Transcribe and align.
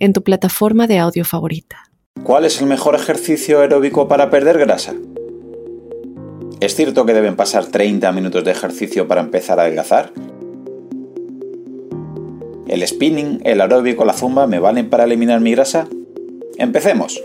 en 0.00 0.12
tu 0.12 0.22
plataforma 0.24 0.86
de 0.86 0.98
audio 0.98 1.24
favorita. 1.24 1.84
¿Cuál 2.24 2.44
es 2.44 2.60
el 2.60 2.66
mejor 2.66 2.96
ejercicio 2.96 3.60
aeróbico 3.60 4.08
para 4.08 4.30
perder 4.30 4.58
grasa? 4.58 4.94
¿Es 6.60 6.74
cierto 6.74 7.06
que 7.06 7.14
deben 7.14 7.36
pasar 7.36 7.66
30 7.66 8.10
minutos 8.12 8.44
de 8.44 8.50
ejercicio 8.50 9.06
para 9.06 9.20
empezar 9.20 9.60
a 9.60 9.62
adelgazar? 9.62 10.12
¿El 12.66 12.86
spinning, 12.86 13.40
el 13.44 13.60
aeróbico, 13.60 14.04
la 14.04 14.12
zumba 14.12 14.46
me 14.46 14.58
valen 14.58 14.90
para 14.90 15.04
eliminar 15.04 15.40
mi 15.40 15.52
grasa? 15.52 15.88
Empecemos. 16.56 17.22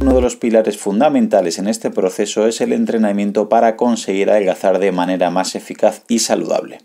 Uno 0.00 0.14
de 0.14 0.20
los 0.20 0.36
pilares 0.36 0.78
fundamentales 0.78 1.58
en 1.58 1.68
este 1.68 1.90
proceso 1.90 2.46
es 2.46 2.60
el 2.60 2.72
entrenamiento 2.72 3.48
para 3.48 3.76
conseguir 3.76 4.30
adelgazar 4.30 4.78
de 4.78 4.92
manera 4.92 5.30
más 5.30 5.54
eficaz 5.54 6.02
y 6.08 6.20
saludable. 6.20 6.78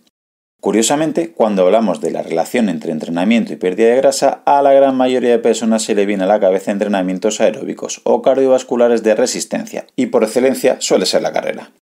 Curiosamente, 0.64 1.34
cuando 1.34 1.64
hablamos 1.64 2.00
de 2.00 2.10
la 2.10 2.24
relación 2.24 2.70
entre 2.70 2.94
entrenamiento 2.94 3.52
y 3.52 3.58
pérdida 3.58 3.90
de 3.90 3.98
grasa, 3.98 4.44
a 4.46 4.62
la 4.62 4.72
gran 4.72 4.96
mayoría 4.96 5.32
de 5.32 5.40
personas 5.40 5.84
se 5.84 5.94
le 5.94 6.06
viene 6.06 6.24
a 6.24 6.28
la 6.28 6.40
cabeza 6.40 6.72
entrenamientos 6.72 7.42
aeróbicos 7.42 8.00
o 8.06 8.22
cardiovasculares 8.22 9.04
de 9.04 9.14
resistencia, 9.14 9.88
y 9.98 10.06
por 10.06 10.24
excelencia 10.24 10.78
suele 10.80 11.06
ser 11.06 11.22
la 11.22 11.34
carrera. 11.34 11.74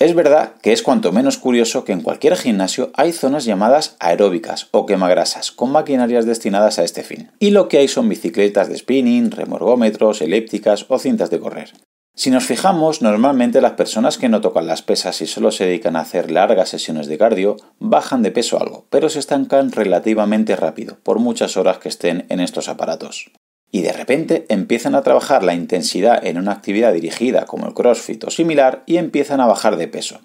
Es 0.00 0.14
verdad 0.14 0.54
que 0.62 0.72
es 0.72 0.82
cuanto 0.82 1.12
menos 1.12 1.36
curioso 1.36 1.84
que 1.84 1.92
en 1.92 2.00
cualquier 2.00 2.38
gimnasio 2.38 2.90
hay 2.94 3.12
zonas 3.12 3.44
llamadas 3.44 3.96
aeróbicas 4.00 4.68
o 4.70 4.86
quemagrasas, 4.86 5.52
con 5.52 5.70
maquinarias 5.70 6.24
destinadas 6.24 6.78
a 6.78 6.84
este 6.84 7.02
fin. 7.02 7.32
Y 7.38 7.50
lo 7.50 7.68
que 7.68 7.76
hay 7.76 7.88
son 7.88 8.08
bicicletas 8.08 8.70
de 8.70 8.78
spinning, 8.78 9.30
remorgómetros, 9.30 10.22
elípticas 10.22 10.86
o 10.88 10.98
cintas 10.98 11.28
de 11.28 11.38
correr. 11.38 11.74
Si 12.14 12.30
nos 12.30 12.44
fijamos, 12.44 13.00
normalmente 13.00 13.62
las 13.62 13.72
personas 13.72 14.18
que 14.18 14.28
no 14.28 14.42
tocan 14.42 14.66
las 14.66 14.82
pesas 14.82 15.22
y 15.22 15.26
solo 15.26 15.50
se 15.50 15.64
dedican 15.64 15.96
a 15.96 16.00
hacer 16.00 16.30
largas 16.30 16.68
sesiones 16.68 17.06
de 17.06 17.16
cardio 17.16 17.56
bajan 17.78 18.22
de 18.22 18.30
peso 18.30 18.60
algo, 18.60 18.86
pero 18.90 19.08
se 19.08 19.18
estancan 19.18 19.72
relativamente 19.72 20.54
rápido, 20.54 20.98
por 21.02 21.18
muchas 21.18 21.56
horas 21.56 21.78
que 21.78 21.88
estén 21.88 22.26
en 22.28 22.40
estos 22.40 22.68
aparatos. 22.68 23.30
Y 23.70 23.80
de 23.80 23.94
repente 23.94 24.44
empiezan 24.50 24.94
a 24.94 25.02
trabajar 25.02 25.42
la 25.42 25.54
intensidad 25.54 26.24
en 26.26 26.36
una 26.36 26.52
actividad 26.52 26.92
dirigida 26.92 27.46
como 27.46 27.66
el 27.66 27.72
CrossFit 27.72 28.22
o 28.24 28.30
similar 28.30 28.82
y 28.84 28.98
empiezan 28.98 29.40
a 29.40 29.46
bajar 29.46 29.76
de 29.76 29.88
peso. 29.88 30.20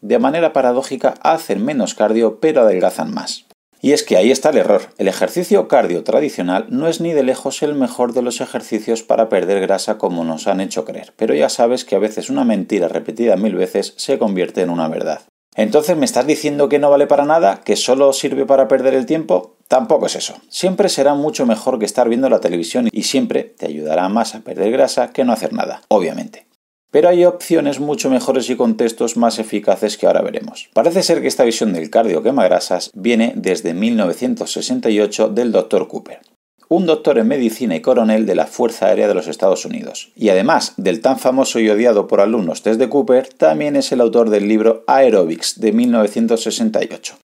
De 0.00 0.18
manera 0.18 0.52
paradójica 0.52 1.14
hacen 1.22 1.64
menos 1.64 1.94
cardio 1.94 2.40
pero 2.40 2.62
adelgazan 2.62 3.14
más. 3.14 3.47
Y 3.80 3.92
es 3.92 4.02
que 4.02 4.16
ahí 4.16 4.30
está 4.30 4.50
el 4.50 4.58
error. 4.58 4.82
El 4.98 5.08
ejercicio 5.08 5.68
cardio 5.68 6.02
tradicional 6.04 6.66
no 6.68 6.88
es 6.88 7.00
ni 7.00 7.12
de 7.12 7.22
lejos 7.22 7.62
el 7.62 7.74
mejor 7.74 8.12
de 8.12 8.22
los 8.22 8.40
ejercicios 8.40 9.02
para 9.02 9.28
perder 9.28 9.60
grasa 9.60 9.98
como 9.98 10.24
nos 10.24 10.46
han 10.48 10.60
hecho 10.60 10.84
creer, 10.84 11.12
pero 11.16 11.34
ya 11.34 11.48
sabes 11.48 11.84
que 11.84 11.94
a 11.94 12.00
veces 12.00 12.30
una 12.30 12.44
mentira 12.44 12.88
repetida 12.88 13.36
mil 13.36 13.54
veces 13.54 13.94
se 13.96 14.18
convierte 14.18 14.62
en 14.62 14.70
una 14.70 14.88
verdad. 14.88 15.22
Entonces, 15.54 15.96
¿me 15.96 16.04
estás 16.04 16.26
diciendo 16.26 16.68
que 16.68 16.78
no 16.78 16.88
vale 16.88 17.08
para 17.08 17.24
nada? 17.24 17.62
¿Que 17.64 17.74
solo 17.74 18.12
sirve 18.12 18.46
para 18.46 18.68
perder 18.68 18.94
el 18.94 19.06
tiempo? 19.06 19.56
Tampoco 19.66 20.06
es 20.06 20.14
eso. 20.14 20.34
Siempre 20.48 20.88
será 20.88 21.14
mucho 21.14 21.46
mejor 21.46 21.78
que 21.78 21.84
estar 21.84 22.08
viendo 22.08 22.30
la 22.30 22.40
televisión 22.40 22.88
y 22.92 23.02
siempre 23.02 23.42
te 23.42 23.66
ayudará 23.66 24.08
más 24.08 24.34
a 24.34 24.40
perder 24.40 24.70
grasa 24.70 25.12
que 25.12 25.24
no 25.24 25.32
hacer 25.32 25.52
nada, 25.52 25.82
obviamente. 25.88 26.47
Pero 26.90 27.08
hay 27.10 27.24
opciones 27.24 27.80
mucho 27.80 28.08
mejores 28.08 28.48
y 28.48 28.56
contextos 28.56 29.16
más 29.16 29.38
eficaces 29.38 29.98
que 29.98 30.06
ahora 30.06 30.22
veremos. 30.22 30.70
Parece 30.72 31.02
ser 31.02 31.20
que 31.20 31.28
esta 31.28 31.44
visión 31.44 31.72
del 31.72 31.90
cardio 31.90 32.22
grasas 32.22 32.90
viene 32.94 33.32
desde 33.36 33.74
1968 33.74 35.28
del 35.28 35.52
Dr. 35.52 35.86
Cooper, 35.86 36.20
un 36.68 36.86
doctor 36.86 37.18
en 37.18 37.28
medicina 37.28 37.76
y 37.76 37.80
coronel 37.80 38.24
de 38.24 38.34
la 38.34 38.46
Fuerza 38.46 38.86
Aérea 38.86 39.08
de 39.08 39.14
los 39.14 39.28
Estados 39.28 39.66
Unidos. 39.66 40.12
Y 40.16 40.30
además 40.30 40.74
del 40.78 41.00
tan 41.02 41.18
famoso 41.18 41.60
y 41.60 41.68
odiado 41.68 42.06
por 42.06 42.20
alumnos 42.20 42.62
test 42.62 42.80
de 42.80 42.88
Cooper, 42.88 43.28
también 43.28 43.76
es 43.76 43.92
el 43.92 44.00
autor 44.00 44.30
del 44.30 44.48
libro 44.48 44.84
Aerobics 44.86 45.60
de 45.60 45.72
1968 45.72 47.18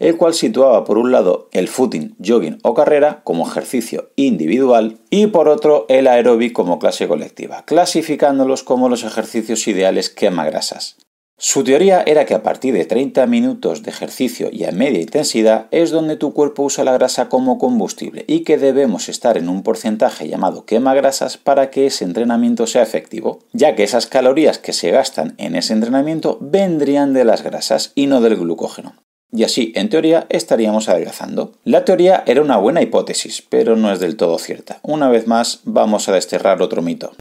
el 0.00 0.16
cual 0.16 0.34
situaba 0.34 0.84
por 0.84 0.98
un 0.98 1.12
lado 1.12 1.48
el 1.52 1.68
footing, 1.68 2.16
jogging 2.24 2.58
o 2.62 2.74
carrera 2.74 3.22
como 3.24 3.46
ejercicio 3.46 4.10
individual 4.16 4.98
y 5.10 5.26
por 5.28 5.48
otro 5.48 5.86
el 5.88 6.06
aeróbic 6.06 6.52
como 6.52 6.78
clase 6.78 7.08
colectiva, 7.08 7.64
clasificándolos 7.64 8.62
como 8.62 8.88
los 8.88 9.04
ejercicios 9.04 9.66
ideales 9.68 10.10
quema-grasas. 10.10 10.96
Su 11.36 11.64
teoría 11.64 12.04
era 12.06 12.26
que 12.26 12.34
a 12.34 12.44
partir 12.44 12.74
de 12.74 12.84
30 12.84 13.26
minutos 13.26 13.82
de 13.82 13.90
ejercicio 13.90 14.50
y 14.52 14.64
a 14.64 14.70
media 14.70 15.00
intensidad 15.00 15.66
es 15.72 15.90
donde 15.90 16.16
tu 16.16 16.32
cuerpo 16.32 16.62
usa 16.62 16.84
la 16.84 16.92
grasa 16.92 17.28
como 17.28 17.58
combustible 17.58 18.24
y 18.28 18.44
que 18.44 18.56
debemos 18.56 19.08
estar 19.08 19.36
en 19.36 19.48
un 19.48 19.64
porcentaje 19.64 20.28
llamado 20.28 20.64
quema 20.64 20.94
grasas 20.94 21.36
para 21.36 21.70
que 21.70 21.86
ese 21.86 22.04
entrenamiento 22.04 22.68
sea 22.68 22.82
efectivo, 22.84 23.40
ya 23.52 23.74
que 23.74 23.82
esas 23.82 24.06
calorías 24.06 24.58
que 24.58 24.72
se 24.72 24.92
gastan 24.92 25.34
en 25.38 25.56
ese 25.56 25.72
entrenamiento 25.72 26.38
vendrían 26.40 27.12
de 27.14 27.24
las 27.24 27.42
grasas 27.42 27.90
y 27.96 28.06
no 28.06 28.20
del 28.20 28.36
glucógeno 28.36 28.94
y 29.32 29.44
así, 29.44 29.72
en 29.74 29.88
teoría, 29.88 30.26
estaríamos 30.28 30.88
adelgazando. 30.88 31.52
La 31.64 31.84
teoría 31.84 32.22
era 32.26 32.40
una 32.40 32.56
buena 32.56 32.82
hipótesis, 32.82 33.42
pero 33.42 33.74
no 33.74 33.92
es 33.92 33.98
del 33.98 34.16
todo 34.16 34.38
cierta. 34.38 34.78
Una 34.82 35.08
vez 35.08 35.26
más, 35.26 35.60
vamos 35.64 36.08
a 36.08 36.12
desterrar 36.12 36.62
otro 36.62 36.82
mito. 36.82 37.12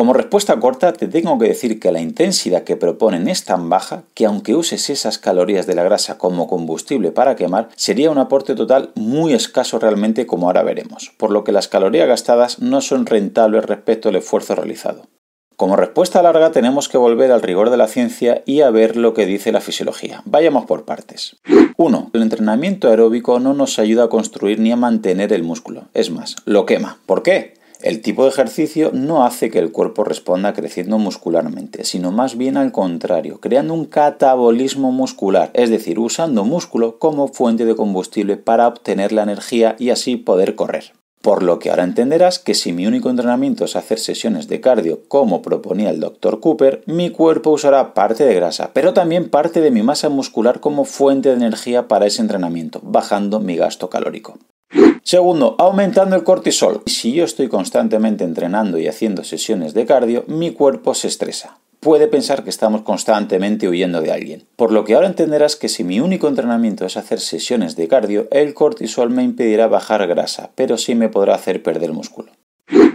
Como 0.00 0.14
respuesta 0.14 0.58
corta, 0.58 0.94
te 0.94 1.08
tengo 1.08 1.38
que 1.38 1.48
decir 1.48 1.78
que 1.78 1.92
la 1.92 2.00
intensidad 2.00 2.64
que 2.64 2.76
proponen 2.76 3.28
es 3.28 3.44
tan 3.44 3.68
baja 3.68 4.04
que 4.14 4.24
aunque 4.24 4.54
uses 4.54 4.88
esas 4.88 5.18
calorías 5.18 5.66
de 5.66 5.74
la 5.74 5.82
grasa 5.82 6.16
como 6.16 6.46
combustible 6.46 7.12
para 7.12 7.36
quemar, 7.36 7.68
sería 7.76 8.10
un 8.10 8.16
aporte 8.16 8.54
total 8.54 8.92
muy 8.94 9.34
escaso 9.34 9.78
realmente 9.78 10.24
como 10.24 10.46
ahora 10.46 10.62
veremos, 10.62 11.12
por 11.18 11.30
lo 11.30 11.44
que 11.44 11.52
las 11.52 11.68
calorías 11.68 12.08
gastadas 12.08 12.60
no 12.60 12.80
son 12.80 13.04
rentables 13.04 13.66
respecto 13.66 14.08
al 14.08 14.16
esfuerzo 14.16 14.54
realizado. 14.54 15.02
Como 15.60 15.76
respuesta 15.76 16.22
larga 16.22 16.52
tenemos 16.52 16.88
que 16.88 16.96
volver 16.96 17.30
al 17.30 17.42
rigor 17.42 17.68
de 17.68 17.76
la 17.76 17.86
ciencia 17.86 18.42
y 18.46 18.62
a 18.62 18.70
ver 18.70 18.96
lo 18.96 19.12
que 19.12 19.26
dice 19.26 19.52
la 19.52 19.60
fisiología. 19.60 20.22
Vayamos 20.24 20.64
por 20.64 20.86
partes. 20.86 21.36
1. 21.76 22.10
El 22.14 22.22
entrenamiento 22.22 22.88
aeróbico 22.88 23.40
no 23.40 23.52
nos 23.52 23.78
ayuda 23.78 24.04
a 24.04 24.08
construir 24.08 24.58
ni 24.58 24.72
a 24.72 24.76
mantener 24.76 25.34
el 25.34 25.42
músculo. 25.42 25.88
Es 25.92 26.10
más, 26.10 26.36
lo 26.46 26.64
quema. 26.64 26.96
¿Por 27.04 27.22
qué? 27.22 27.58
El 27.82 28.00
tipo 28.00 28.22
de 28.22 28.30
ejercicio 28.30 28.90
no 28.94 29.22
hace 29.22 29.50
que 29.50 29.58
el 29.58 29.70
cuerpo 29.70 30.02
responda 30.02 30.54
creciendo 30.54 30.96
muscularmente, 30.96 31.84
sino 31.84 32.10
más 32.10 32.38
bien 32.38 32.56
al 32.56 32.72
contrario, 32.72 33.38
creando 33.38 33.74
un 33.74 33.84
catabolismo 33.84 34.92
muscular, 34.92 35.50
es 35.52 35.68
decir, 35.68 35.98
usando 35.98 36.44
músculo 36.44 36.98
como 36.98 37.28
fuente 37.28 37.66
de 37.66 37.76
combustible 37.76 38.38
para 38.38 38.66
obtener 38.66 39.12
la 39.12 39.24
energía 39.24 39.76
y 39.78 39.90
así 39.90 40.16
poder 40.16 40.54
correr. 40.54 40.94
Por 41.22 41.42
lo 41.42 41.58
que 41.58 41.68
ahora 41.68 41.84
entenderás 41.84 42.38
que 42.38 42.54
si 42.54 42.72
mi 42.72 42.86
único 42.86 43.10
entrenamiento 43.10 43.66
es 43.66 43.76
hacer 43.76 43.98
sesiones 43.98 44.48
de 44.48 44.60
cardio 44.62 45.00
como 45.06 45.42
proponía 45.42 45.90
el 45.90 46.00
Dr. 46.00 46.40
Cooper, 46.40 46.82
mi 46.86 47.10
cuerpo 47.10 47.50
usará 47.50 47.92
parte 47.92 48.24
de 48.24 48.34
grasa, 48.34 48.70
pero 48.72 48.94
también 48.94 49.28
parte 49.28 49.60
de 49.60 49.70
mi 49.70 49.82
masa 49.82 50.08
muscular 50.08 50.60
como 50.60 50.86
fuente 50.86 51.28
de 51.28 51.34
energía 51.34 51.88
para 51.88 52.06
ese 52.06 52.22
entrenamiento, 52.22 52.80
bajando 52.82 53.38
mi 53.38 53.56
gasto 53.56 53.90
calórico. 53.90 54.38
Segundo, 55.02 55.56
aumentando 55.58 56.16
el 56.16 56.24
cortisol. 56.24 56.82
Si 56.86 57.12
yo 57.12 57.24
estoy 57.24 57.48
constantemente 57.48 58.24
entrenando 58.24 58.78
y 58.78 58.88
haciendo 58.88 59.22
sesiones 59.22 59.74
de 59.74 59.84
cardio, 59.84 60.24
mi 60.26 60.52
cuerpo 60.52 60.94
se 60.94 61.08
estresa 61.08 61.58
puede 61.80 62.06
pensar 62.06 62.44
que 62.44 62.50
estamos 62.50 62.82
constantemente 62.82 63.68
huyendo 63.68 64.02
de 64.02 64.12
alguien. 64.12 64.46
Por 64.56 64.70
lo 64.70 64.84
que 64.84 64.94
ahora 64.94 65.08
entenderás 65.08 65.56
que 65.56 65.68
si 65.68 65.82
mi 65.82 65.98
único 65.98 66.28
entrenamiento 66.28 66.84
es 66.84 66.96
hacer 66.96 67.20
sesiones 67.20 67.74
de 67.74 67.88
cardio, 67.88 68.28
el 68.30 68.54
cortisol 68.54 69.10
me 69.10 69.22
impedirá 69.22 69.66
bajar 69.66 70.06
grasa, 70.06 70.50
pero 70.54 70.76
sí 70.76 70.94
me 70.94 71.08
podrá 71.08 71.34
hacer 71.34 71.62
perder 71.62 71.92
músculo. 71.92 72.32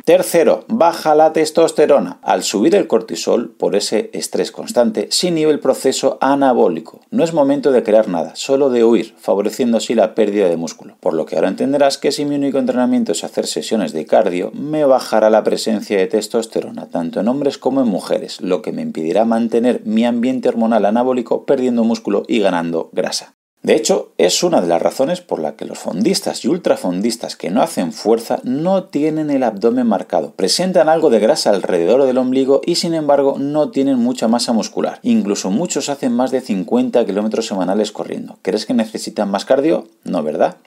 Tercero, 0.05 0.65
baja 0.67 1.15
la 1.15 1.33
testosterona. 1.33 2.19
Al 2.21 2.43
subir 2.43 2.75
el 2.75 2.85
cortisol 2.85 3.49
por 3.49 3.75
ese 3.75 4.11
estrés 4.13 4.51
constante, 4.51 5.07
se 5.09 5.29
inhibe 5.29 5.51
el 5.51 5.59
proceso 5.59 6.19
anabólico. 6.21 7.01
No 7.09 7.23
es 7.23 7.33
momento 7.33 7.71
de 7.71 7.81
crear 7.81 8.07
nada, 8.07 8.35
solo 8.35 8.69
de 8.69 8.83
huir, 8.83 9.15
favoreciendo 9.17 9.77
así 9.77 9.95
la 9.95 10.13
pérdida 10.13 10.47
de 10.47 10.57
músculo. 10.57 10.95
Por 10.99 11.15
lo 11.15 11.25
que 11.25 11.37
ahora 11.37 11.47
entenderás 11.47 11.97
que 11.97 12.11
si 12.11 12.23
mi 12.23 12.35
único 12.35 12.59
entrenamiento 12.59 13.13
es 13.13 13.23
hacer 13.23 13.47
sesiones 13.47 13.93
de 13.93 14.05
cardio, 14.05 14.51
me 14.53 14.85
bajará 14.85 15.31
la 15.31 15.43
presencia 15.43 15.97
de 15.97 16.05
testosterona, 16.05 16.85
tanto 16.85 17.19
en 17.19 17.27
hombres 17.27 17.57
como 17.57 17.81
en 17.81 17.87
mujeres, 17.87 18.41
lo 18.41 18.61
que 18.61 18.73
me 18.73 18.83
impedirá 18.83 19.25
mantener 19.25 19.81
mi 19.85 20.05
ambiente 20.05 20.49
hormonal 20.49 20.85
anabólico 20.85 21.47
perdiendo 21.47 21.83
músculo 21.83 22.25
y 22.27 22.41
ganando 22.41 22.91
grasa. 22.93 23.33
De 23.65 23.73
hecho, 23.73 24.11
es 24.19 24.43
una 24.43 24.61
de 24.61 24.67
las 24.67 24.79
razones 24.79 25.21
por 25.21 25.39
la 25.39 25.55
que 25.55 25.65
los 25.65 25.79
fondistas 25.79 26.45
y 26.45 26.49
ultrafondistas 26.49 27.35
que 27.35 27.49
no 27.49 27.63
hacen 27.63 27.93
fuerza 27.93 28.39
no 28.43 28.83
tienen 28.83 29.31
el 29.31 29.41
abdomen 29.41 29.87
marcado, 29.87 30.35
presentan 30.35 30.87
algo 30.87 31.09
de 31.09 31.17
grasa 31.17 31.49
alrededor 31.49 32.03
del 32.03 32.19
ombligo 32.19 32.61
y 32.63 32.75
sin 32.75 32.93
embargo 32.93 33.37
no 33.39 33.71
tienen 33.71 33.97
mucha 33.97 34.27
masa 34.27 34.53
muscular. 34.53 34.99
Incluso 35.01 35.49
muchos 35.49 35.89
hacen 35.89 36.13
más 36.13 36.29
de 36.29 36.41
50 36.41 37.03
kilómetros 37.07 37.47
semanales 37.47 37.91
corriendo. 37.91 38.37
¿Crees 38.43 38.67
que 38.67 38.75
necesitan 38.75 39.31
más 39.31 39.45
cardio? 39.45 39.87
No, 40.03 40.21
¿verdad? 40.21 40.57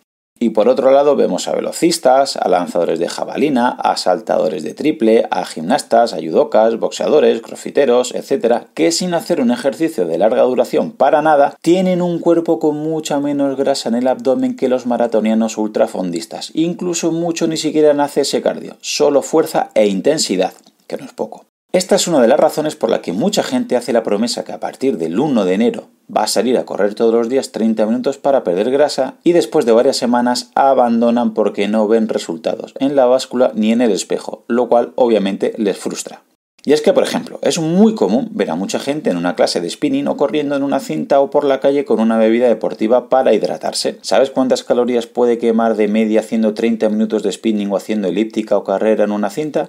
Y 0.40 0.50
por 0.50 0.69
otro 0.69 0.90
lado 0.90 1.17
vemos 1.17 1.49
a 1.49 1.52
velocistas, 1.52 2.37
a 2.37 2.49
lanzadores 2.49 2.99
de 2.99 3.08
jabalina, 3.08 3.70
a 3.70 3.96
saltadores 3.96 4.62
de 4.62 4.75
triple, 4.75 5.26
a 5.31 5.44
gimnastas, 5.44 6.12
a 6.12 6.19
judocas, 6.19 6.79
boxeadores, 6.79 7.43
crofiteros, 7.43 8.14
etc., 8.14 8.67
que 8.75 8.93
sin 8.93 9.14
hacer 9.14 9.40
un 9.40 9.50
ejercicio 9.50 10.06
de 10.06 10.19
larga 10.19 10.43
duración 10.43 10.93
para 10.93 11.23
nada, 11.23 11.56
tienen 11.61 12.02
un 12.02 12.20
cuerpo 12.20 12.58
con 12.58 12.76
mucha 12.76 13.19
menos 13.19 13.56
grasa 13.56 13.88
en 13.88 13.96
el 13.96 14.08
abdomen 14.08 14.56
que 14.56 14.69
los 14.69 14.87
maratonianos 14.87 15.58
ultrafondistas. 15.58 16.52
Incluso 16.55 17.11
mucho 17.11 17.46
ni 17.49 17.56
siquiera 17.56 17.93
nace 17.94 18.20
ese 18.20 18.43
cardio, 18.43 18.76
solo 18.81 19.23
fuerza 19.23 19.70
e 19.75 19.87
intensidad, 19.87 20.52
que 20.87 20.96
no 20.96 21.05
es 21.05 21.12
poco. 21.12 21.46
Esta 21.78 21.94
es 21.94 22.08
una 22.08 22.20
de 22.20 22.26
las 22.26 22.40
razones 22.40 22.75
por 22.75 22.90
la 22.90 23.02
que 23.02 23.12
mucha 23.12 23.44
gente 23.44 23.76
hace 23.76 23.92
la 23.92 24.02
promesa 24.02 24.42
que 24.42 24.50
a 24.50 24.58
partir 24.58 24.98
del 24.98 25.20
1 25.20 25.44
de 25.44 25.54
enero 25.54 25.90
va 26.12 26.25
a 26.25 26.26
salir 26.26 26.58
a 26.58 26.64
correr 26.64 26.96
todos 26.96 27.14
los 27.14 27.28
días 27.28 27.52
30 27.52 27.86
minutos 27.86 28.19
para 28.19 28.42
perder 28.42 28.72
grasa 28.72 29.14
y 29.22 29.30
después 29.30 29.64
de 29.64 29.70
varias 29.70 29.96
semanas 29.96 30.50
abandonan 30.56 31.34
porque 31.34 31.69
no 31.69 31.86
ven 31.86 32.08
resultados 32.08 32.75
en 32.80 32.96
la 32.96 33.06
báscula 33.06 33.52
ni 33.54 33.70
en 33.70 33.80
el 33.80 33.92
espejo, 33.92 34.44
lo 34.48 34.69
cual 34.69 34.92
obviamente 34.96 35.54
les 35.56 35.78
frustra. 35.78 36.25
Y 36.64 36.72
es 36.72 36.82
que, 36.82 36.92
por 36.92 37.04
ejemplo, 37.04 37.38
es 37.42 37.60
muy 37.60 37.94
común 37.94 38.28
ver 38.32 38.50
a 38.50 38.56
mucha 38.56 38.80
gente 38.80 39.10
en 39.10 39.16
una 39.16 39.36
clase 39.36 39.60
de 39.60 39.70
spinning 39.70 40.08
o 40.08 40.16
corriendo 40.16 40.56
en 40.56 40.64
una 40.64 40.80
cinta 40.80 41.20
o 41.20 41.30
por 41.30 41.44
la 41.44 41.60
calle 41.60 41.84
con 41.84 42.00
una 42.00 42.19
bebida 42.19 42.48
deportiva 42.48 43.08
para 43.08 43.34
hidratarse. 43.34 44.00
¿Sabes 44.02 44.30
cuántas 44.30 44.64
calorías 44.64 45.06
puede 45.06 45.38
quemar 45.38 45.76
de 45.76 45.86
media 45.86 46.20
haciendo 46.20 46.54
30 46.54 46.88
minutos 46.88 47.22
de 47.22 47.30
spinning 47.30 47.70
o 47.70 47.76
haciendo 47.76 48.08
elíptica 48.08 48.56
o 48.56 48.64
carrera 48.64 49.04
en 49.04 49.12
una 49.12 49.30
cinta? 49.30 49.69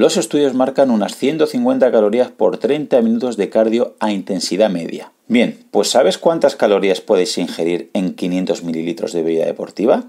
Los 0.00 0.16
estudios 0.16 0.54
marcan 0.54 0.90
unas 0.90 1.14
150 1.14 1.92
calorías 1.92 2.30
por 2.30 2.56
30 2.56 3.02
minutos 3.02 3.36
de 3.36 3.50
cardio 3.50 3.96
a 4.00 4.10
intensidad 4.10 4.70
media. 4.70 5.12
Bien, 5.28 5.62
pues 5.70 5.90
¿sabes 5.90 6.16
cuántas 6.16 6.56
calorías 6.56 7.02
puedes 7.02 7.36
ingerir 7.36 7.90
en 7.92 8.14
500 8.14 8.64
mililitros 8.64 9.12
de 9.12 9.22
bebida 9.22 9.44
deportiva? 9.44 10.04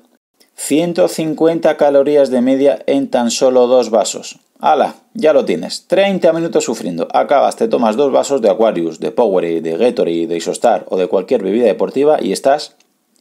150 0.56 1.76
calorías 1.76 2.30
de 2.30 2.40
media 2.40 2.82
en 2.88 3.10
tan 3.10 3.32
solo 3.32 3.68
dos 3.68 3.90
vasos. 3.90 4.40
¡Hala! 4.62 4.96
Ya 5.14 5.34
lo 5.34 5.44
tienes. 5.44 5.88
30 5.88 6.32
minutos 6.32 6.64
sufriendo. 6.64 7.10
Acabas, 7.12 7.58
te 7.58 7.68
tomas 7.68 7.98
dos 7.98 8.14
vasos 8.14 8.42
de 8.42 8.50
Aquarius, 8.50 9.02
de 9.02 9.12
Powerade, 9.12 9.60
de 9.60 9.76
Gatorade, 9.76 10.28
de 10.28 10.38
Isostar 10.38 10.86
o 10.88 10.96
de 10.96 11.08
cualquier 11.08 11.44
bebida 11.44 11.66
deportiva 11.66 12.18
y 12.24 12.32
estás 12.32 12.78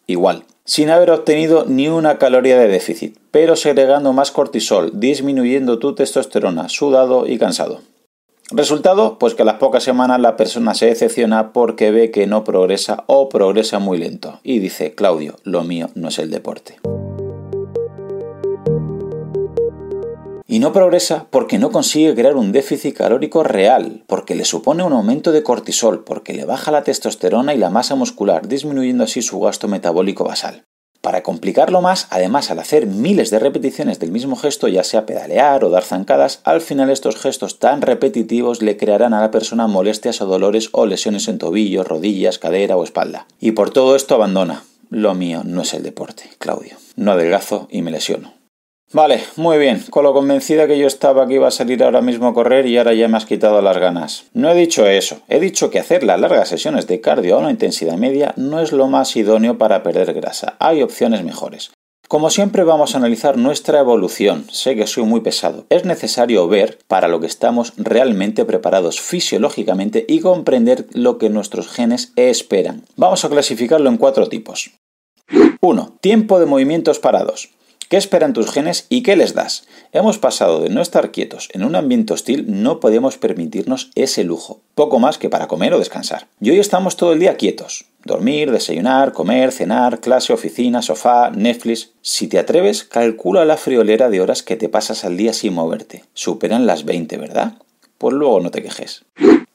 igual 0.07 0.45
sin 0.71 0.89
haber 0.89 1.11
obtenido 1.11 1.65
ni 1.67 1.89
una 1.89 2.17
caloría 2.19 2.57
de 2.57 2.69
déficit, 2.69 3.19
pero 3.33 3.57
segregando 3.57 4.13
más 4.13 4.31
cortisol, 4.31 4.93
disminuyendo 4.95 5.81
tu 5.81 5.97
testosterona, 5.97 6.69
sudado 6.69 7.27
y 7.27 7.39
cansado. 7.39 7.81
Resultado, 8.53 9.19
pues 9.19 9.35
que 9.35 9.43
a 9.43 9.47
las 9.47 9.57
pocas 9.57 9.83
semanas 9.83 10.21
la 10.21 10.37
persona 10.37 10.75
se 10.75 10.87
decepciona 10.87 11.53
porque 11.53 11.91
ve 11.91 12.13
que 12.13 12.29
no 12.29 12.45
progresa 12.45 13.03
o 13.09 13.29
progresa 13.29 13.81
muy 13.81 13.99
lento 13.99 14.39
y 14.45 14.61
dice, 14.61 14.95
Claudio, 14.95 15.35
lo 15.43 15.65
mío 15.65 15.91
no 15.97 16.07
es 16.07 16.21
el 16.21 16.31
deporte. 16.31 16.77
Y 20.50 20.58
no 20.58 20.73
progresa 20.73 21.29
porque 21.31 21.61
no 21.61 21.70
consigue 21.70 22.12
crear 22.12 22.35
un 22.35 22.50
déficit 22.50 22.97
calórico 22.97 23.44
real, 23.44 24.02
porque 24.08 24.35
le 24.35 24.44
supone 24.44 24.82
un 24.82 24.93
aumento 24.93 25.31
de 25.31 25.44
cortisol, 25.44 26.02
porque 26.02 26.35
le 26.35 26.44
baja 26.44 26.73
la 26.73 26.82
testosterona 26.82 27.55
y 27.55 27.58
la 27.58 27.70
masa 27.70 27.94
muscular, 27.94 28.49
disminuyendo 28.49 29.05
así 29.05 29.23
su 29.23 29.38
gasto 29.38 29.69
metabólico 29.69 30.25
basal. 30.25 30.64
Para 31.00 31.23
complicarlo 31.23 31.82
más, 31.82 32.08
además 32.11 32.50
al 32.50 32.58
hacer 32.58 32.87
miles 32.87 33.31
de 33.31 33.38
repeticiones 33.38 34.00
del 34.00 34.11
mismo 34.11 34.35
gesto, 34.35 34.67
ya 34.67 34.82
sea 34.82 35.06
pedalear 35.06 35.64
o 35.64 35.70
dar 35.70 35.85
zancadas, 35.85 36.41
al 36.43 36.61
final 36.61 36.91
estos 36.91 37.14
gestos 37.14 37.61
tan 37.61 37.81
repetitivos 37.81 38.61
le 38.61 38.76
crearán 38.76 39.14
a 39.14 39.20
la 39.20 39.31
persona 39.31 39.69
molestias 39.69 40.20
o 40.20 40.26
dolores 40.26 40.69
o 40.73 40.85
lesiones 40.85 41.29
en 41.29 41.38
tobillos, 41.38 41.87
rodillas, 41.87 42.41
cadera 42.41 42.76
o 42.76 42.82
espalda. 42.82 43.29
Y 43.38 43.52
por 43.52 43.70
todo 43.70 43.94
esto 43.94 44.17
abandona. 44.17 44.64
Lo 44.88 45.14
mío 45.14 45.43
no 45.44 45.62
es 45.62 45.75
el 45.75 45.85
deporte, 45.85 46.25
Claudio. 46.38 46.75
No 46.97 47.12
adelgazo 47.12 47.69
y 47.70 47.82
me 47.82 47.93
lesiono. 47.93 48.40
Vale, 48.93 49.23
muy 49.37 49.57
bien. 49.59 49.85
Con 49.89 50.03
lo 50.03 50.13
convencida 50.13 50.67
que 50.67 50.77
yo 50.77 50.89
estaba 50.89 51.29
que 51.29 51.35
iba 51.35 51.47
a 51.47 51.53
salir 51.53 51.85
ahora 51.85 52.01
mismo 52.01 52.27
a 52.27 52.35
correr 52.35 52.67
y 52.67 52.77
ahora 52.77 52.93
ya 52.93 53.07
me 53.07 53.19
has 53.19 53.25
quitado 53.25 53.63
las 53.63 53.79
ganas. 53.79 54.25
No 54.35 54.51
he 54.51 54.55
dicho 54.55 54.85
eso. 54.85 55.21
He 55.29 55.39
dicho 55.39 55.71
que 55.71 55.79
hacer 55.79 56.03
las 56.03 56.19
largas 56.19 56.49
sesiones 56.49 56.89
de 56.89 57.01
cardio 57.01 57.37
a 57.37 57.39
una 57.39 57.53
intensidad 57.53 57.97
media 57.97 58.35
no 58.37 58.59
es 58.59 58.73
lo 58.73 58.89
más 58.89 59.15
idóneo 59.15 59.59
para 59.59 59.85
perder 59.85 60.13
grasa. 60.13 60.57
Hay 60.59 60.83
opciones 60.83 61.23
mejores. 61.23 61.71
Como 62.09 62.31
siempre 62.31 62.65
vamos 62.65 62.95
a 62.95 62.99
analizar 62.99 63.39
nuestra 63.39 63.79
evolución. 63.79 64.47
Sé 64.51 64.75
que 64.75 64.89
soy 64.89 65.05
muy 65.05 65.21
pesado. 65.21 65.67
Es 65.69 65.85
necesario 65.85 66.49
ver 66.49 66.79
para 66.89 67.07
lo 67.07 67.21
que 67.21 67.29
estamos 67.29 67.73
realmente 67.77 68.45
preparados 68.45 69.01
fisiológicamente 69.01 70.05
y 70.09 70.19
comprender 70.19 70.87
lo 70.93 71.19
que 71.19 71.31
nuestros 71.31 71.69
genes 71.69 72.13
esperan. 72.17 72.83
Vamos 72.97 73.25
a 73.25 73.29
clasificarlo 73.29 73.89
en 73.89 73.99
cuatro 73.99 74.29
tipos. 74.29 74.73
1. 75.61 75.99
Tiempo 76.01 76.41
de 76.41 76.47
movimientos 76.47 76.99
parados. 76.99 77.51
¿Qué 77.91 77.97
esperan 77.97 78.35
tus 78.35 78.53
genes 78.53 78.87
y 78.89 79.03
qué 79.03 79.17
les 79.17 79.35
das? 79.35 79.65
Hemos 79.91 80.17
pasado 80.17 80.61
de 80.61 80.69
no 80.69 80.81
estar 80.81 81.11
quietos 81.11 81.49
en 81.53 81.65
un 81.65 81.75
ambiente 81.75 82.13
hostil, 82.13 82.45
no 82.47 82.79
podemos 82.79 83.19
permitirnos 83.19 83.91
ese 83.97 84.23
lujo, 84.23 84.61
poco 84.77 85.01
más 85.01 85.19
que 85.19 85.29
para 85.29 85.49
comer 85.49 85.75
o 85.75 85.81
descansar. 85.81 86.29
Y 86.41 86.51
hoy 86.51 86.61
estamos 86.61 86.97
todo 86.97 87.13
el 87.13 87.19
día 87.19 87.37
quietos. 87.37 87.87
Dormir, 88.05 88.53
desayunar, 88.53 89.13
comer, 89.13 89.51
cenar, 89.51 89.99
clase, 89.99 90.33
oficina, 90.33 90.83
sofá, 90.83 91.31
Netflix. 91.31 91.91
Si 92.01 92.29
te 92.29 92.39
atreves, 92.39 92.85
calcula 92.85 93.45
la 93.45 93.57
friolera 93.57 94.09
de 94.09 94.21
horas 94.21 94.45
que 94.45 94.55
te 94.55 94.69
pasas 94.69 95.05
al 95.05 95.17
día 95.17 95.33
sin 95.33 95.55
moverte. 95.55 96.05
Superan 96.15 96.67
las 96.67 96.85
20, 96.85 97.17
¿verdad? 97.17 97.55
Pues 97.99 98.15
luego 98.15 98.39
no 98.39 98.53
te 98.53 98.63
quejes. 98.63 99.05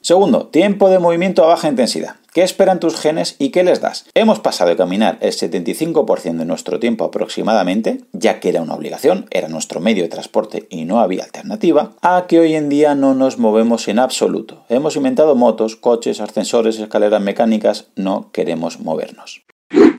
Segundo, 0.02 0.48
tiempo 0.48 0.90
de 0.90 1.00
movimiento 1.00 1.46
a 1.46 1.48
baja 1.48 1.70
intensidad. 1.70 2.18
¿Qué 2.36 2.44
esperan 2.44 2.82
tus 2.82 2.98
genes 2.98 3.38
y 3.40 3.52
qué 3.52 3.64
les 3.64 3.80
das? 3.80 4.08
Hemos 4.14 4.42
pasado 4.42 4.70
de 4.70 4.76
caminar 4.76 5.18
el 5.22 5.32
75% 5.32 6.36
de 6.36 6.44
nuestro 6.44 6.82
tiempo 6.82 7.06
aproximadamente, 7.06 8.02
ya 8.12 8.42
que 8.42 8.50
era 8.50 8.62
una 8.62 8.74
obligación, 8.74 9.26
era 9.32 9.48
nuestro 9.48 9.80
medio 9.80 10.04
de 10.04 10.10
transporte 10.10 10.68
y 10.70 10.84
no 10.84 11.00
había 11.00 11.24
alternativa, 11.24 11.94
a 12.02 12.26
que 12.28 12.42
hoy 12.42 12.56
en 12.56 12.68
día 12.68 12.94
no 12.94 13.16
nos 13.16 13.38
movemos 13.38 13.88
en 13.88 14.00
absoluto. 14.00 14.66
Hemos 14.68 14.98
inventado 14.98 15.36
motos, 15.36 15.78
coches, 15.78 16.20
ascensores, 16.20 16.78
escaleras 16.78 17.22
mecánicas, 17.22 17.88
no 17.96 18.32
queremos 18.34 18.82
movernos. 18.82 19.44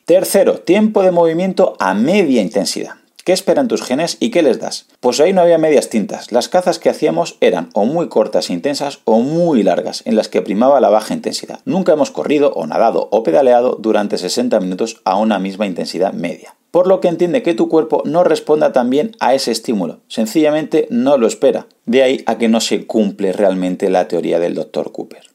Tercero, 0.04 0.58
tiempo 0.58 1.02
de 1.02 1.12
movimiento 1.12 1.74
a 1.80 1.94
media 1.94 2.42
intensidad. 2.42 2.96
¿Qué 3.26 3.32
esperan 3.32 3.66
tus 3.66 3.82
genes 3.82 4.18
y 4.20 4.30
qué 4.30 4.40
les 4.40 4.60
das? 4.60 4.86
Pues 5.00 5.18
ahí 5.18 5.32
no 5.32 5.40
había 5.40 5.58
medias 5.58 5.88
tintas. 5.88 6.30
Las 6.30 6.48
cazas 6.48 6.78
que 6.78 6.90
hacíamos 6.90 7.38
eran 7.40 7.70
o 7.72 7.84
muy 7.84 8.08
cortas 8.08 8.50
e 8.50 8.52
intensas 8.52 9.00
o 9.04 9.18
muy 9.18 9.64
largas, 9.64 10.04
en 10.06 10.14
las 10.14 10.28
que 10.28 10.42
primaba 10.42 10.80
la 10.80 10.90
baja 10.90 11.12
intensidad. 11.12 11.58
Nunca 11.64 11.94
hemos 11.94 12.12
corrido 12.12 12.52
o 12.52 12.68
nadado 12.68 13.08
o 13.10 13.24
pedaleado 13.24 13.78
durante 13.80 14.16
60 14.16 14.60
minutos 14.60 15.00
a 15.04 15.16
una 15.16 15.40
misma 15.40 15.66
intensidad 15.66 16.12
media. 16.12 16.54
Por 16.70 16.86
lo 16.86 17.00
que 17.00 17.08
entiende 17.08 17.42
que 17.42 17.54
tu 17.54 17.68
cuerpo 17.68 18.04
no 18.04 18.22
responda 18.22 18.72
tan 18.72 18.90
bien 18.90 19.16
a 19.18 19.34
ese 19.34 19.50
estímulo. 19.50 20.02
Sencillamente 20.06 20.86
no 20.90 21.18
lo 21.18 21.26
espera. 21.26 21.66
De 21.84 22.04
ahí 22.04 22.22
a 22.26 22.38
que 22.38 22.46
no 22.46 22.60
se 22.60 22.86
cumple 22.86 23.32
realmente 23.32 23.90
la 23.90 24.06
teoría 24.06 24.38
del 24.38 24.54
Dr. 24.54 24.92
Cooper. 24.92 25.32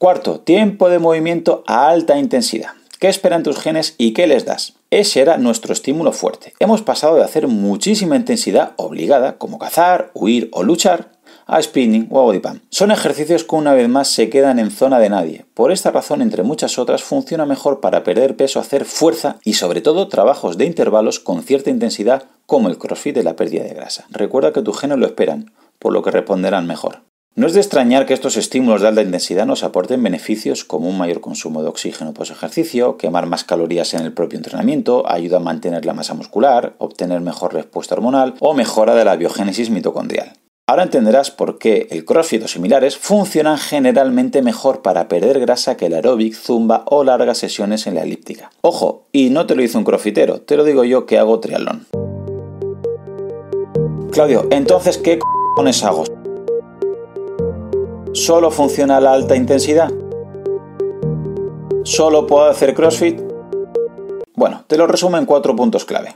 Cuarto, 0.00 0.40
tiempo 0.40 0.88
de 0.88 0.98
movimiento 0.98 1.62
a 1.68 1.88
alta 1.88 2.18
intensidad. 2.18 2.70
¿Qué 2.98 3.06
esperan 3.06 3.44
tus 3.44 3.60
genes 3.60 3.94
y 3.96 4.12
qué 4.12 4.26
les 4.26 4.44
das? 4.44 4.77
Ese 4.90 5.20
era 5.20 5.36
nuestro 5.36 5.74
estímulo 5.74 6.12
fuerte. 6.12 6.54
Hemos 6.60 6.80
pasado 6.80 7.16
de 7.16 7.22
hacer 7.22 7.46
muchísima 7.46 8.16
intensidad 8.16 8.72
obligada, 8.76 9.36
como 9.36 9.58
cazar, 9.58 10.10
huir 10.14 10.48
o 10.52 10.62
luchar, 10.62 11.10
a 11.46 11.60
spinning 11.60 12.08
o 12.10 12.20
a 12.20 12.22
body 12.22 12.38
pump. 12.38 12.62
Son 12.70 12.90
ejercicios 12.90 13.44
que 13.44 13.54
una 13.54 13.74
vez 13.74 13.86
más 13.88 14.08
se 14.08 14.30
quedan 14.30 14.58
en 14.58 14.70
zona 14.70 14.98
de 14.98 15.10
nadie. 15.10 15.44
Por 15.52 15.72
esta 15.72 15.90
razón, 15.90 16.22
entre 16.22 16.42
muchas 16.42 16.78
otras, 16.78 17.02
funciona 17.02 17.44
mejor 17.44 17.80
para 17.80 18.02
perder 18.02 18.34
peso, 18.36 18.60
hacer 18.60 18.86
fuerza 18.86 19.36
y 19.44 19.54
sobre 19.54 19.82
todo 19.82 20.08
trabajos 20.08 20.56
de 20.56 20.64
intervalos 20.64 21.20
con 21.20 21.42
cierta 21.42 21.68
intensidad 21.68 22.24
como 22.46 22.70
el 22.70 22.78
crossfit 22.78 23.14
de 23.14 23.24
la 23.24 23.36
pérdida 23.36 23.64
de 23.64 23.74
grasa. 23.74 24.06
Recuerda 24.08 24.54
que 24.54 24.62
tus 24.62 24.78
genes 24.78 24.96
lo 24.96 25.06
esperan, 25.06 25.52
por 25.78 25.92
lo 25.92 26.02
que 26.02 26.10
responderán 26.10 26.66
mejor. 26.66 27.07
No 27.38 27.46
es 27.46 27.54
de 27.54 27.60
extrañar 27.60 28.04
que 28.04 28.14
estos 28.14 28.36
estímulos 28.36 28.80
de 28.82 28.88
alta 28.88 29.00
intensidad 29.00 29.46
nos 29.46 29.62
aporten 29.62 30.02
beneficios 30.02 30.64
como 30.64 30.88
un 30.88 30.98
mayor 30.98 31.20
consumo 31.20 31.62
de 31.62 31.68
oxígeno 31.68 32.12
post 32.12 32.32
ejercicio, 32.32 32.96
quemar 32.96 33.26
más 33.26 33.44
calorías 33.44 33.94
en 33.94 34.00
el 34.00 34.12
propio 34.12 34.38
entrenamiento, 34.38 35.08
ayuda 35.08 35.36
a 35.36 35.40
mantener 35.40 35.86
la 35.86 35.94
masa 35.94 36.14
muscular, 36.14 36.74
obtener 36.78 37.20
mejor 37.20 37.54
respuesta 37.54 37.94
hormonal 37.94 38.34
o 38.40 38.54
mejora 38.54 38.96
de 38.96 39.04
la 39.04 39.14
biogénesis 39.14 39.70
mitocondrial. 39.70 40.32
Ahora 40.66 40.82
entenderás 40.82 41.30
por 41.30 41.58
qué 41.58 41.86
el 41.92 42.04
crossfit 42.04 42.42
o 42.42 42.48
similares 42.48 42.98
funcionan 42.98 43.56
generalmente 43.56 44.42
mejor 44.42 44.82
para 44.82 45.06
perder 45.06 45.38
grasa 45.38 45.76
que 45.76 45.86
el 45.86 45.94
aeróbic, 45.94 46.34
zumba 46.34 46.82
o 46.86 47.04
largas 47.04 47.38
sesiones 47.38 47.86
en 47.86 47.94
la 47.94 48.02
elíptica. 48.02 48.50
Ojo, 48.62 49.06
y 49.12 49.30
no 49.30 49.46
te 49.46 49.54
lo 49.54 49.62
hizo 49.62 49.78
un 49.78 49.84
crossfitero, 49.84 50.40
te 50.40 50.56
lo 50.56 50.64
digo 50.64 50.82
yo 50.82 51.06
que 51.06 51.18
hago 51.18 51.38
triatlón. 51.38 51.86
Claudio, 54.10 54.48
entonces, 54.50 54.98
¿qué 54.98 55.20
c 55.20 55.86
hago? 55.86 56.17
¿Solo 58.12 58.50
funciona 58.50 59.00
la 59.00 59.12
alta 59.12 59.36
intensidad? 59.36 59.90
¿Solo 61.84 62.26
puedo 62.26 62.46
hacer 62.46 62.74
CrossFit? 62.74 63.20
Bueno, 64.34 64.64
te 64.66 64.78
lo 64.78 64.86
resumo 64.86 65.18
en 65.18 65.26
cuatro 65.26 65.54
puntos 65.54 65.84
clave. 65.84 66.14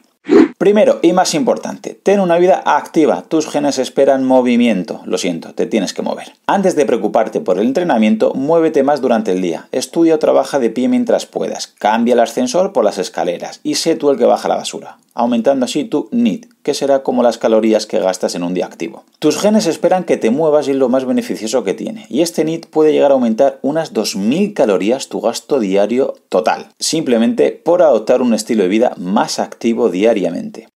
Primero 0.57 1.01
y 1.03 1.13
más 1.13 1.35
importante, 1.35 1.99
ten 2.03 2.21
una 2.21 2.39
vida 2.39 2.63
activa. 2.65 3.23
Tus 3.23 3.49
genes 3.49 3.79
esperan 3.79 4.25
movimiento. 4.25 5.03
Lo 5.05 5.19
siento, 5.19 5.55
te 5.55 5.67
tienes 5.67 5.93
que 5.93 6.03
mover. 6.03 6.33
Antes 6.47 6.77
de 6.77 6.87
preocuparte 6.87 7.41
por 7.41 7.59
el 7.59 7.67
entrenamiento, 7.67 8.33
muévete 8.35 8.83
más 8.83 9.01
durante 9.01 9.33
el 9.33 9.43
día. 9.43 9.69
Estudia 9.73 10.15
o 10.15 10.19
trabaja 10.19 10.59
de 10.61 10.71
pie 10.71 10.89
mientras 10.89 11.27
puedas. 11.27 11.67
Cambia 11.67 12.15
el 12.15 12.21
ascensor 12.21 12.73
por 12.73 12.85
las 12.85 12.99
escaleras 12.99 13.61
y 13.65 13.75
sé 13.75 13.97
tú 13.97 14.11
el 14.11 14.19
que 14.19 14.25
baja 14.25 14.49
la 14.49 14.57
basura, 14.57 14.99
aumentando 15.15 15.65
así 15.65 15.85
tu 15.85 16.09
NEED, 16.13 16.47
que 16.63 16.75
será 16.75 17.03
como 17.03 17.23
las 17.23 17.39
calorías 17.39 17.87
que 17.87 17.99
gastas 17.99 18.35
en 18.35 18.43
un 18.43 18.55
día 18.55 18.67
activo. 18.67 19.05
Tus 19.19 19.39
genes 19.39 19.67
esperan 19.67 20.05
que 20.05 20.17
te 20.17 20.31
muevas 20.31 20.69
y 20.69 20.73
es 20.73 20.77
lo 20.77 20.89
más 20.89 21.05
beneficioso 21.05 21.65
que 21.65 21.75
tiene. 21.75 22.07
Y 22.09 22.23
este 22.23 22.45
NEED 22.45 22.67
puede 22.71 22.93
llegar 22.93 23.11
a 23.11 23.15
aumentar 23.15 23.59
unas 23.63 23.93
2.000 23.93 24.55
calorías 24.55 25.09
tu 25.09 25.21
gasto 25.21 25.61
diario 25.61 26.15
total, 26.29 26.69
simplemente 26.79 27.53
por 27.53 27.83
adoptar 27.83 28.23
un 28.23 28.35
estilo 28.35 28.63
de 28.63 28.69
vida 28.69 28.95
más 28.97 29.39
activo 29.39 29.89
diariamente. 29.89 30.69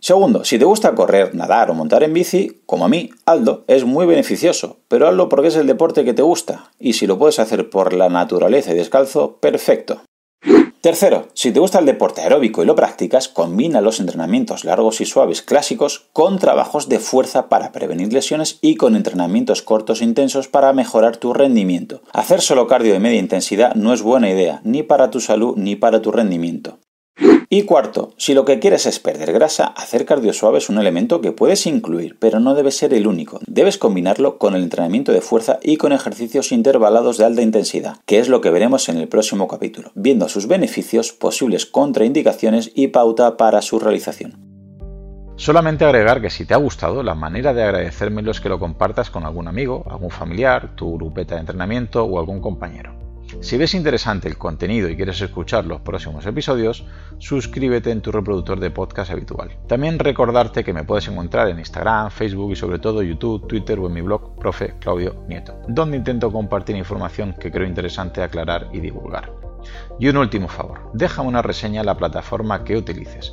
Segundo, 0.00 0.44
si 0.44 0.58
te 0.58 0.66
gusta 0.66 0.94
correr, 0.94 1.34
nadar 1.34 1.70
o 1.70 1.74
montar 1.74 2.02
en 2.02 2.12
bici, 2.12 2.60
como 2.66 2.84
a 2.84 2.90
mí, 2.90 3.08
Aldo, 3.24 3.64
es 3.68 3.86
muy 3.86 4.04
beneficioso, 4.04 4.76
pero 4.86 5.08
hazlo 5.08 5.30
porque 5.30 5.48
es 5.48 5.56
el 5.56 5.66
deporte 5.66 6.04
que 6.04 6.12
te 6.12 6.20
gusta, 6.20 6.70
y 6.78 6.92
si 6.92 7.06
lo 7.06 7.18
puedes 7.18 7.38
hacer 7.38 7.70
por 7.70 7.94
la 7.94 8.10
naturaleza 8.10 8.72
y 8.72 8.76
descalzo, 8.76 9.38
perfecto. 9.38 10.02
Tercero, 10.84 11.28
si 11.32 11.50
te 11.50 11.60
gusta 11.60 11.78
el 11.78 11.86
deporte 11.86 12.20
aeróbico 12.20 12.62
y 12.62 12.66
lo 12.66 12.74
practicas, 12.74 13.28
combina 13.28 13.80
los 13.80 14.00
entrenamientos 14.00 14.66
largos 14.66 15.00
y 15.00 15.06
suaves 15.06 15.40
clásicos 15.40 16.08
con 16.12 16.38
trabajos 16.38 16.90
de 16.90 16.98
fuerza 16.98 17.48
para 17.48 17.72
prevenir 17.72 18.12
lesiones 18.12 18.58
y 18.60 18.74
con 18.74 18.94
entrenamientos 18.94 19.62
cortos 19.62 20.02
e 20.02 20.04
intensos 20.04 20.46
para 20.48 20.74
mejorar 20.74 21.16
tu 21.16 21.32
rendimiento. 21.32 22.02
Hacer 22.12 22.42
solo 22.42 22.66
cardio 22.66 22.92
de 22.92 23.00
media 23.00 23.18
intensidad 23.18 23.74
no 23.76 23.94
es 23.94 24.02
buena 24.02 24.28
idea, 24.28 24.60
ni 24.62 24.82
para 24.82 25.10
tu 25.10 25.20
salud 25.20 25.54
ni 25.56 25.74
para 25.74 26.02
tu 26.02 26.12
rendimiento. 26.12 26.76
Y 27.54 27.62
cuarto, 27.62 28.14
si 28.16 28.34
lo 28.34 28.44
que 28.44 28.58
quieres 28.58 28.84
es 28.84 28.98
perder 28.98 29.32
grasa, 29.32 29.66
hacer 29.66 30.06
cardio 30.06 30.32
suave 30.32 30.58
es 30.58 30.68
un 30.68 30.78
elemento 30.78 31.20
que 31.20 31.30
puedes 31.30 31.68
incluir, 31.68 32.16
pero 32.18 32.40
no 32.40 32.56
debe 32.56 32.72
ser 32.72 32.92
el 32.92 33.06
único. 33.06 33.38
Debes 33.46 33.78
combinarlo 33.78 34.38
con 34.38 34.56
el 34.56 34.64
entrenamiento 34.64 35.12
de 35.12 35.20
fuerza 35.20 35.60
y 35.62 35.76
con 35.76 35.92
ejercicios 35.92 36.50
intervalados 36.50 37.16
de 37.16 37.26
alta 37.26 37.42
intensidad, 37.42 37.98
que 38.06 38.18
es 38.18 38.28
lo 38.28 38.40
que 38.40 38.50
veremos 38.50 38.88
en 38.88 38.96
el 38.96 39.06
próximo 39.06 39.46
capítulo, 39.46 39.92
viendo 39.94 40.28
sus 40.28 40.48
beneficios, 40.48 41.12
posibles 41.12 41.64
contraindicaciones 41.64 42.72
y 42.74 42.88
pauta 42.88 43.36
para 43.36 43.62
su 43.62 43.78
realización. 43.78 44.34
Solamente 45.36 45.84
agregar 45.84 46.20
que 46.20 46.30
si 46.30 46.46
te 46.46 46.54
ha 46.54 46.56
gustado, 46.56 47.04
la 47.04 47.14
manera 47.14 47.54
de 47.54 47.62
agradecérmelo 47.62 48.32
es 48.32 48.40
que 48.40 48.48
lo 48.48 48.58
compartas 48.58 49.10
con 49.10 49.24
algún 49.26 49.46
amigo, 49.46 49.84
algún 49.88 50.10
familiar, 50.10 50.74
tu 50.74 50.96
grupeta 50.96 51.36
de 51.36 51.42
entrenamiento 51.42 52.02
o 52.02 52.18
algún 52.18 52.40
compañero. 52.40 53.03
Si 53.40 53.56
ves 53.56 53.74
interesante 53.74 54.28
el 54.28 54.38
contenido 54.38 54.88
y 54.88 54.96
quieres 54.96 55.20
escuchar 55.20 55.66
los 55.66 55.80
próximos 55.80 56.24
episodios, 56.26 56.84
suscríbete 57.18 57.90
en 57.90 58.00
tu 58.00 58.12
reproductor 58.12 58.58
de 58.60 58.70
podcast 58.70 59.10
habitual. 59.10 59.56
También 59.66 59.98
recordarte 59.98 60.64
que 60.64 60.72
me 60.72 60.84
puedes 60.84 61.08
encontrar 61.08 61.48
en 61.48 61.58
Instagram, 61.58 62.10
Facebook 62.10 62.52
y 62.52 62.56
sobre 62.56 62.78
todo 62.78 63.02
YouTube, 63.02 63.46
Twitter 63.46 63.78
o 63.78 63.86
en 63.86 63.92
mi 63.92 64.00
blog 64.00 64.38
Profe 64.38 64.74
Claudio 64.80 65.24
Nieto, 65.28 65.58
donde 65.68 65.96
intento 65.96 66.32
compartir 66.32 66.76
información 66.76 67.34
que 67.38 67.50
creo 67.50 67.66
interesante 67.66 68.22
aclarar 68.22 68.68
y 68.72 68.80
divulgar. 68.80 69.32
Y 69.98 70.08
un 70.08 70.16
último 70.16 70.48
favor, 70.48 70.90
déjame 70.92 71.28
una 71.28 71.42
reseña 71.42 71.80
en 71.80 71.86
la 71.86 71.96
plataforma 71.96 72.64
que 72.64 72.76
utilices. 72.76 73.32